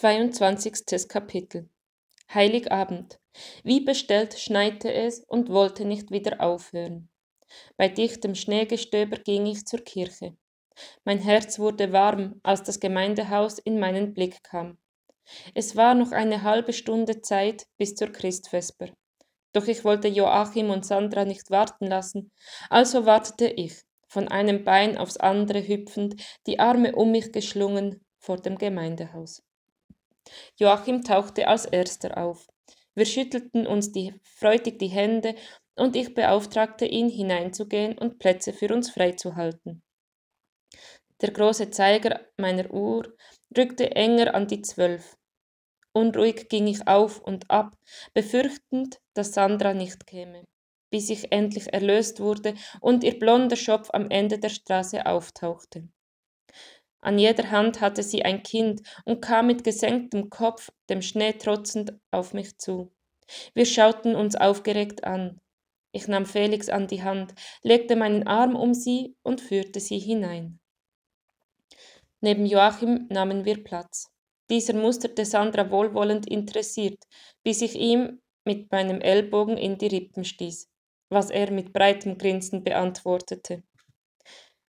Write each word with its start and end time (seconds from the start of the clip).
22. 0.00 1.08
Kapitel 1.08 1.68
Heiligabend. 2.32 3.18
Wie 3.64 3.80
bestellt 3.80 4.38
schneite 4.38 4.92
es 4.92 5.24
und 5.26 5.48
wollte 5.48 5.84
nicht 5.84 6.12
wieder 6.12 6.40
aufhören. 6.40 7.08
Bei 7.76 7.88
dichtem 7.88 8.36
Schneegestöber 8.36 9.16
ging 9.16 9.46
ich 9.46 9.66
zur 9.66 9.80
Kirche. 9.80 10.36
Mein 11.02 11.18
Herz 11.18 11.58
wurde 11.58 11.90
warm, 11.90 12.38
als 12.44 12.62
das 12.62 12.78
Gemeindehaus 12.78 13.58
in 13.58 13.80
meinen 13.80 14.14
Blick 14.14 14.44
kam. 14.44 14.78
Es 15.52 15.74
war 15.74 15.96
noch 15.96 16.12
eine 16.12 16.44
halbe 16.44 16.72
Stunde 16.72 17.20
Zeit 17.20 17.66
bis 17.76 17.96
zur 17.96 18.12
Christvesper. 18.12 18.90
Doch 19.52 19.66
ich 19.66 19.84
wollte 19.84 20.06
Joachim 20.06 20.70
und 20.70 20.86
Sandra 20.86 21.24
nicht 21.24 21.50
warten 21.50 21.88
lassen, 21.88 22.30
also 22.70 23.04
wartete 23.04 23.48
ich, 23.48 23.82
von 24.06 24.28
einem 24.28 24.62
Bein 24.62 24.96
aufs 24.96 25.16
andere 25.16 25.66
hüpfend, 25.66 26.22
die 26.46 26.60
Arme 26.60 26.94
um 26.94 27.10
mich 27.10 27.32
geschlungen, 27.32 28.04
vor 28.20 28.36
dem 28.36 28.58
Gemeindehaus. 28.58 29.42
Joachim 30.56 31.02
tauchte 31.02 31.48
als 31.48 31.64
erster 31.66 32.18
auf. 32.18 32.48
Wir 32.94 33.06
schüttelten 33.06 33.66
uns 33.66 33.92
die, 33.92 34.14
freudig 34.22 34.78
die 34.78 34.88
Hände 34.88 35.34
und 35.76 35.94
ich 35.94 36.14
beauftragte 36.14 36.84
ihn, 36.84 37.08
hineinzugehen 37.08 37.96
und 37.96 38.18
Plätze 38.18 38.52
für 38.52 38.72
uns 38.74 38.90
freizuhalten. 38.90 39.82
Der 41.20 41.30
große 41.30 41.70
Zeiger 41.70 42.20
meiner 42.36 42.72
Uhr 42.72 43.14
rückte 43.56 43.94
enger 43.94 44.34
an 44.34 44.46
die 44.46 44.62
zwölf. 44.62 45.16
Unruhig 45.92 46.48
ging 46.48 46.66
ich 46.66 46.86
auf 46.86 47.20
und 47.20 47.50
ab, 47.50 47.76
befürchtend, 48.14 49.00
dass 49.14 49.32
Sandra 49.32 49.74
nicht 49.74 50.06
käme, 50.06 50.44
bis 50.90 51.10
ich 51.10 51.32
endlich 51.32 51.72
erlöst 51.72 52.20
wurde 52.20 52.54
und 52.80 53.02
ihr 53.02 53.18
blonder 53.18 53.56
Schopf 53.56 53.90
am 53.92 54.10
Ende 54.10 54.38
der 54.38 54.50
Straße 54.50 55.06
auftauchte. 55.06 55.88
An 57.08 57.18
jeder 57.18 57.50
Hand 57.50 57.80
hatte 57.80 58.02
sie 58.02 58.26
ein 58.26 58.42
Kind 58.42 58.82
und 59.06 59.22
kam 59.22 59.46
mit 59.46 59.64
gesenktem 59.64 60.28
Kopf, 60.28 60.70
dem 60.90 61.00
Schnee 61.00 61.32
trotzend, 61.32 61.94
auf 62.10 62.34
mich 62.34 62.58
zu. 62.58 62.92
Wir 63.54 63.64
schauten 63.64 64.14
uns 64.14 64.36
aufgeregt 64.36 65.04
an. 65.04 65.40
Ich 65.90 66.06
nahm 66.06 66.26
Felix 66.26 66.68
an 66.68 66.86
die 66.86 67.02
Hand, 67.02 67.32
legte 67.62 67.96
meinen 67.96 68.26
Arm 68.26 68.54
um 68.54 68.74
sie 68.74 69.16
und 69.22 69.40
führte 69.40 69.80
sie 69.80 69.98
hinein. 69.98 70.60
Neben 72.20 72.44
Joachim 72.44 73.06
nahmen 73.08 73.46
wir 73.46 73.64
Platz. 73.64 74.10
Dieser 74.50 74.74
musterte 74.74 75.24
Sandra 75.24 75.70
wohlwollend 75.70 76.28
interessiert, 76.28 77.02
bis 77.42 77.62
ich 77.62 77.74
ihm 77.74 78.20
mit 78.44 78.70
meinem 78.70 79.00
Ellbogen 79.00 79.56
in 79.56 79.78
die 79.78 79.86
Rippen 79.86 80.26
stieß, 80.26 80.68
was 81.08 81.30
er 81.30 81.50
mit 81.52 81.72
breitem 81.72 82.18
Grinsen 82.18 82.64
beantwortete. 82.64 83.62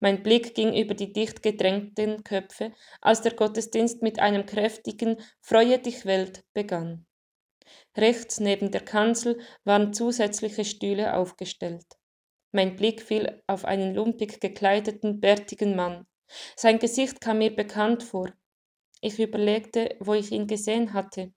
Mein 0.00 0.22
Blick 0.22 0.54
ging 0.54 0.74
über 0.74 0.94
die 0.94 1.12
dicht 1.12 1.42
gedrängten 1.42 2.22
Köpfe, 2.22 2.72
als 3.00 3.22
der 3.22 3.34
Gottesdienst 3.34 4.02
mit 4.02 4.18
einem 4.18 4.44
kräftigen 4.44 5.16
Freue 5.40 5.78
dich 5.78 6.04
Welt 6.04 6.44
begann. 6.52 7.06
Rechts 7.96 8.40
neben 8.40 8.70
der 8.70 8.84
Kanzel 8.84 9.40
waren 9.64 9.94
zusätzliche 9.94 10.64
Stühle 10.64 11.14
aufgestellt. 11.14 11.86
Mein 12.52 12.76
Blick 12.76 13.02
fiel 13.02 13.42
auf 13.46 13.64
einen 13.64 13.94
lumpig 13.94 14.40
gekleideten, 14.40 15.20
bärtigen 15.20 15.74
Mann. 15.74 16.06
Sein 16.56 16.78
Gesicht 16.78 17.20
kam 17.20 17.38
mir 17.38 17.54
bekannt 17.54 18.02
vor. 18.02 18.32
Ich 19.00 19.18
überlegte, 19.18 19.96
wo 20.00 20.14
ich 20.14 20.32
ihn 20.32 20.46
gesehen 20.46 20.92
hatte. 20.92 21.32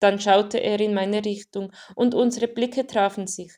Dann 0.00 0.20
schaute 0.20 0.58
er 0.58 0.80
in 0.80 0.94
meine 0.94 1.24
Richtung, 1.24 1.72
und 1.94 2.14
unsere 2.14 2.48
Blicke 2.48 2.86
trafen 2.86 3.26
sich. 3.26 3.52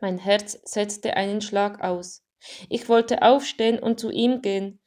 Mein 0.00 0.18
Herz 0.18 0.58
setzte 0.64 1.14
einen 1.14 1.40
Schlag 1.40 1.82
aus. 1.82 2.22
Ich 2.68 2.88
wollte 2.88 3.22
aufstehen 3.22 3.78
und 3.78 4.00
zu 4.00 4.10
ihm 4.10 4.42
gehen. 4.42 4.80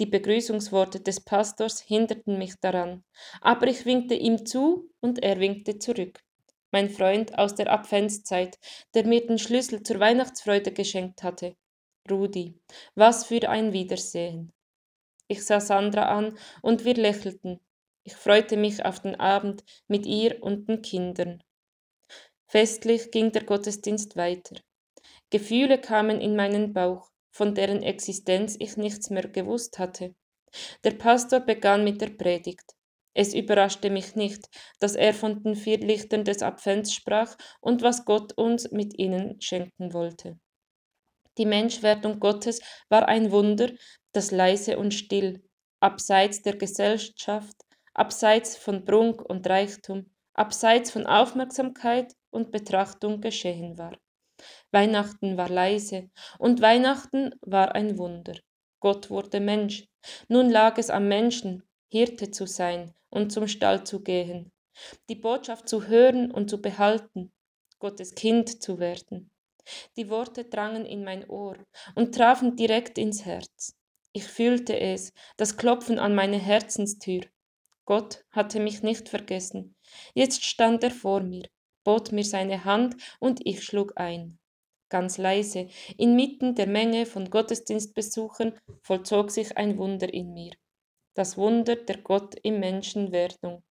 Die 0.00 0.06
Begrüßungsworte 0.06 1.00
des 1.00 1.20
Pastors 1.20 1.80
hinderten 1.80 2.36
mich 2.36 2.54
daran, 2.60 3.04
aber 3.40 3.68
ich 3.68 3.84
winkte 3.84 4.14
ihm 4.14 4.44
zu 4.44 4.90
und 5.00 5.22
er 5.22 5.38
winkte 5.38 5.78
zurück. 5.78 6.20
Mein 6.72 6.90
Freund 6.90 7.38
aus 7.38 7.54
der 7.54 7.72
Adventszeit, 7.72 8.58
der 8.94 9.06
mir 9.06 9.24
den 9.24 9.38
Schlüssel 9.38 9.84
zur 9.84 10.00
Weihnachtsfreude 10.00 10.72
geschenkt 10.72 11.22
hatte. 11.22 11.54
Rudi, 12.10 12.60
was 12.96 13.24
für 13.26 13.48
ein 13.48 13.72
Wiedersehen. 13.72 14.52
Ich 15.28 15.44
sah 15.46 15.60
Sandra 15.60 16.08
an 16.08 16.36
und 16.60 16.84
wir 16.84 16.94
lächelten. 16.94 17.60
Ich 18.02 18.16
freute 18.16 18.56
mich 18.56 18.84
auf 18.84 19.00
den 19.00 19.14
Abend 19.18 19.64
mit 19.86 20.04
ihr 20.04 20.42
und 20.42 20.68
den 20.68 20.82
Kindern. 20.82 21.42
Festlich 22.46 23.10
ging 23.10 23.32
der 23.32 23.44
Gottesdienst 23.44 24.16
weiter. 24.16 24.56
Gefühle 25.34 25.80
kamen 25.80 26.20
in 26.20 26.36
meinen 26.36 26.72
Bauch, 26.72 27.10
von 27.32 27.56
deren 27.56 27.82
Existenz 27.82 28.54
ich 28.60 28.76
nichts 28.76 29.10
mehr 29.10 29.26
gewusst 29.26 29.80
hatte. 29.80 30.14
Der 30.84 30.92
Pastor 30.92 31.40
begann 31.40 31.82
mit 31.82 32.00
der 32.00 32.10
Predigt. 32.10 32.62
Es 33.14 33.34
überraschte 33.34 33.90
mich 33.90 34.14
nicht, 34.14 34.48
dass 34.78 34.94
er 34.94 35.12
von 35.12 35.42
den 35.42 35.56
vier 35.56 35.78
Lichtern 35.78 36.22
des 36.22 36.40
Advents 36.40 36.94
sprach 36.94 37.36
und 37.60 37.82
was 37.82 38.04
Gott 38.04 38.32
uns 38.34 38.70
mit 38.70 38.96
ihnen 38.96 39.40
schenken 39.40 39.92
wollte. 39.92 40.38
Die 41.36 41.46
Menschwerdung 41.46 42.20
Gottes 42.20 42.60
war 42.88 43.08
ein 43.08 43.32
Wunder, 43.32 43.72
das 44.12 44.30
leise 44.30 44.78
und 44.78 44.94
still, 44.94 45.42
abseits 45.80 46.42
der 46.42 46.54
Gesellschaft, 46.58 47.56
abseits 47.92 48.56
von 48.56 48.84
Prunk 48.84 49.20
und 49.20 49.48
Reichtum, 49.48 50.14
abseits 50.32 50.92
von 50.92 51.06
Aufmerksamkeit 51.06 52.12
und 52.30 52.52
Betrachtung 52.52 53.20
geschehen 53.20 53.76
war. 53.78 53.98
Weihnachten 54.74 55.36
war 55.36 55.48
leise 55.48 56.10
und 56.38 56.60
Weihnachten 56.60 57.34
war 57.40 57.74
ein 57.74 57.96
Wunder. 57.96 58.34
Gott 58.80 59.08
wurde 59.08 59.40
Mensch. 59.40 59.86
Nun 60.28 60.50
lag 60.50 60.76
es 60.76 60.90
am 60.90 61.08
Menschen, 61.08 61.62
Hirte 61.88 62.30
zu 62.32 62.46
sein 62.46 62.92
und 63.08 63.30
zum 63.30 63.46
Stall 63.48 63.86
zu 63.86 64.02
gehen, 64.02 64.52
die 65.08 65.14
Botschaft 65.14 65.68
zu 65.68 65.86
hören 65.86 66.32
und 66.32 66.50
zu 66.50 66.60
behalten, 66.60 67.32
Gottes 67.78 68.16
Kind 68.16 68.62
zu 68.62 68.80
werden. 68.80 69.30
Die 69.96 70.10
Worte 70.10 70.44
drangen 70.44 70.84
in 70.84 71.04
mein 71.04 71.30
Ohr 71.30 71.56
und 71.94 72.14
trafen 72.14 72.56
direkt 72.56 72.98
ins 72.98 73.24
Herz. 73.24 73.76
Ich 74.12 74.24
fühlte 74.24 74.78
es, 74.78 75.12
das 75.36 75.56
Klopfen 75.56 75.98
an 75.98 76.14
meine 76.14 76.38
Herzenstür. 76.38 77.22
Gott 77.84 78.24
hatte 78.32 78.60
mich 78.60 78.82
nicht 78.82 79.08
vergessen. 79.08 79.76
Jetzt 80.14 80.44
stand 80.44 80.82
er 80.82 80.90
vor 80.90 81.20
mir, 81.20 81.48
bot 81.84 82.12
mir 82.12 82.24
seine 82.24 82.64
Hand 82.64 82.96
und 83.20 83.40
ich 83.46 83.62
schlug 83.62 83.92
ein. 83.96 84.38
Ganz 84.94 85.18
leise, 85.18 85.66
inmitten 85.98 86.54
der 86.54 86.68
Menge 86.68 87.04
von 87.04 87.28
Gottesdienstbesuchern, 87.28 88.56
vollzog 88.80 89.32
sich 89.32 89.56
ein 89.56 89.76
Wunder 89.76 90.14
in 90.14 90.32
mir. 90.32 90.52
Das 91.14 91.36
Wunder 91.36 91.74
der 91.74 91.98
Gott 91.98 92.36
im 92.44 92.60
Menschenwerdung. 92.60 93.64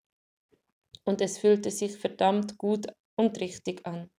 Und 1.06 1.22
es 1.22 1.38
fühlte 1.38 1.72
sich 1.72 1.96
verdammt 1.96 2.58
gut 2.58 2.88
und 3.16 3.40
richtig 3.40 3.86
an. 3.86 4.12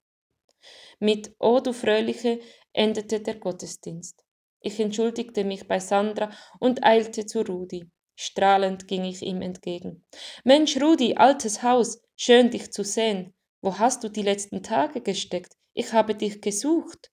Mit 0.99 1.35
O 1.39 1.61
du 1.61 1.75
Fröhliche 1.75 2.41
endete 2.73 3.21
der 3.21 3.35
Gottesdienst. 3.35 4.25
Ich 4.61 4.81
entschuldigte 4.81 5.45
mich 5.45 5.69
bei 5.69 5.81
Sandra 5.81 6.31
und 6.59 6.85
eilte 6.85 7.27
zu 7.27 7.43
Rudi. 7.43 7.85
Strahlend 8.17 8.89
ging 8.89 9.05
ich 9.05 9.21
ihm 9.21 9.43
entgegen. 9.43 10.07
Mensch, 10.43 10.81
Rudi, 10.81 11.17
altes 11.17 11.63
Haus, 11.63 12.01
schön 12.17 12.51
dich 12.51 12.73
zu 12.73 12.83
sehen. 12.83 13.35
Wo 13.61 13.79
hast 13.79 14.05
du 14.05 14.09
die 14.09 14.23
letzten 14.23 14.63
Tage 14.63 15.03
gesteckt? 15.03 15.53
Ich 15.75 15.93
habe 15.93 16.15
dich 16.15 16.41
gesucht. 16.41 17.11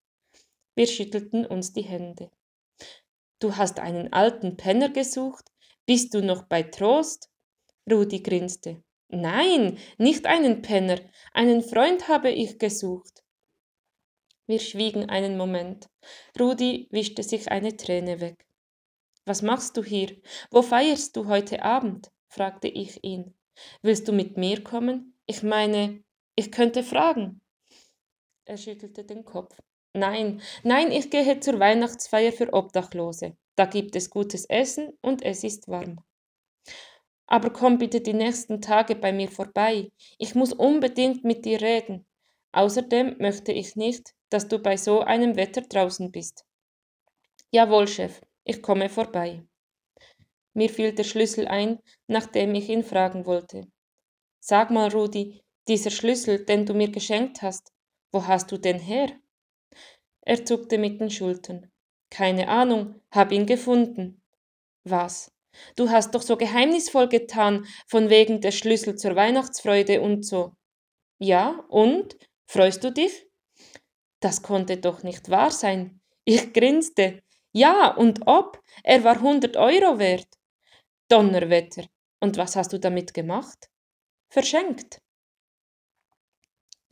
Wir 0.76 0.86
schüttelten 0.86 1.46
uns 1.48 1.74
die 1.74 1.82
Hände. 1.82 2.30
Du 3.40 3.58
hast 3.58 3.80
einen 3.80 4.14
alten 4.14 4.56
Penner 4.56 4.90
gesucht? 4.90 5.52
Bist 5.88 6.14
du 6.14 6.22
noch 6.22 6.44
bei 6.44 6.62
Trost? 6.62 7.32
Rudi 7.92 8.22
grinste. 8.22 8.84
Nein, 9.10 9.80
nicht 9.98 10.28
einen 10.28 10.62
Penner, 10.62 11.00
einen 11.34 11.64
Freund 11.64 12.08
habe 12.08 12.30
ich 12.30 12.60
gesucht. 12.60 13.24
Wir 14.46 14.60
schwiegen 14.60 15.10
einen 15.10 15.38
Moment. 15.38 15.90
Rudi 16.40 16.88
wischte 16.92 17.24
sich 17.24 17.52
eine 17.52 17.76
Träne 17.76 18.22
weg. 18.22 18.46
Was 19.26 19.42
machst 19.42 19.76
du 19.76 19.84
hier? 19.84 20.16
Wo 20.52 20.62
feierst 20.62 21.16
du 21.16 21.28
heute 21.28 21.64
Abend? 21.64 22.12
fragte 22.28 22.68
ich 22.68 23.04
ihn. 23.04 23.34
Willst 23.81 24.07
du 24.07 24.14
mit 24.14 24.38
mir 24.38 24.64
kommen? 24.64 25.18
Ich 25.25 25.42
meine, 25.42 26.04
ich 26.36 26.52
könnte 26.52 26.84
fragen. 26.84 27.41
Er 28.46 28.58
schüttelte 28.58 29.04
den 29.04 29.24
Kopf. 29.24 29.56
Nein, 29.94 30.42
nein, 30.64 30.92
ich 30.92 31.10
gehe 31.10 31.40
zur 31.40 31.60
Weihnachtsfeier 31.60 32.32
für 32.32 32.54
Obdachlose. 32.54 33.36
Da 33.56 33.66
gibt 33.66 33.96
es 33.96 34.10
gutes 34.10 34.46
Essen 34.46 34.98
und 35.02 35.22
es 35.22 35.44
ist 35.44 35.68
warm. 35.68 36.00
Aber 37.28 37.52
komm 37.52 37.78
bitte 37.78 38.02
die 38.02 38.14
nächsten 38.14 38.62
Tage 38.62 38.96
bei 38.96 39.14
mir 39.14 39.30
vorbei. 39.30 39.92
Ich 40.18 40.34
muss 40.36 40.54
unbedingt 40.54 41.24
mit 41.24 41.46
dir 41.46 41.62
reden. 41.62 42.06
Außerdem 42.52 43.18
möchte 43.20 43.52
ich 43.52 43.76
nicht, 43.76 44.14
dass 44.30 44.48
du 44.48 44.60
bei 44.60 44.78
so 44.78 45.02
einem 45.02 45.36
Wetter 45.36 45.62
draußen 45.62 46.12
bist. 46.12 46.46
Jawohl, 47.52 47.88
Chef, 47.88 48.22
ich 48.44 48.62
komme 48.62 48.90
vorbei. 48.90 49.44
Mir 50.54 50.70
fiel 50.70 50.94
der 50.94 51.04
Schlüssel 51.04 51.48
ein, 51.48 51.80
nachdem 52.08 52.56
ich 52.56 52.70
ihn 52.70 52.84
fragen 52.84 53.26
wollte. 53.26 53.68
Sag 54.40 54.72
mal, 54.72 54.90
Rudi, 54.90 55.42
dieser 55.68 55.92
Schlüssel, 55.92 56.46
den 56.46 56.66
du 56.66 56.74
mir 56.74 56.90
geschenkt 56.90 57.42
hast, 57.42 57.72
wo 58.12 58.28
hast 58.28 58.52
du 58.52 58.58
den 58.58 58.80
her? 58.80 59.12
Er 60.22 60.46
zuckte 60.46 60.78
mit 60.78 61.00
den 61.00 61.10
Schultern. 61.10 61.72
Keine 62.10 62.48
Ahnung, 62.48 63.02
hab 63.12 63.31
ihn 63.31 63.46
gefunden. 63.46 64.22
Was? 64.84 65.31
Du 65.75 65.90
hast 65.90 66.16
doch 66.16 66.22
so 66.22 66.38
geheimnisvoll 66.38 67.08
getan, 67.08 67.66
von 67.88 68.10
wegen 68.10 68.42
der 68.42 68.52
Schlüssel 68.52 68.96
zur 68.96 69.16
Weihnachtsfreude 69.16 70.02
und 70.02 70.25
so. 70.25 70.54
Ja, 71.19 71.66
und? 71.69 72.18
Freust 72.48 72.84
du 72.84 72.92
dich? 72.92 73.28
Das 74.19 74.42
konnte 74.42 74.78
doch 74.78 75.04
nicht 75.04 75.30
wahr 75.30 75.52
sein. 75.52 76.02
Ich 76.25 76.54
grinste. 76.54 77.22
Ja, 77.54 77.94
und 77.96 78.28
ob? 78.28 78.62
Er 78.84 79.04
war 79.04 79.16
100 79.16 79.57
Euro 79.57 80.00
wert. 80.00 80.28
Donnerwetter. 81.10 81.86
Und 82.19 82.38
was 82.38 82.56
hast 82.56 82.72
du 82.74 82.80
damit 82.80 83.14
gemacht? 83.14 83.69
Verschenkt. 84.30 85.02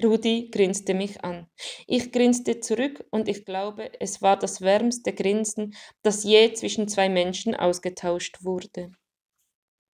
Rudi 0.04 0.50
grinste 0.52 0.94
mich 0.94 1.24
an. 1.24 1.48
Ich 1.88 2.12
grinste 2.12 2.60
zurück 2.60 3.06
und 3.12 3.28
ich 3.28 3.46
glaube, 3.46 3.92
es 4.00 4.22
war 4.22 4.38
das 4.38 4.62
wärmste 4.62 5.14
Grinsen, 5.14 5.76
das 6.02 6.24
je 6.24 6.54
zwischen 6.54 6.88
zwei 6.88 7.10
Menschen 7.10 7.56
ausgetauscht 7.56 8.44
wurde. 8.44 8.92